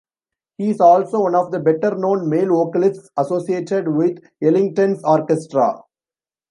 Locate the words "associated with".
3.17-4.17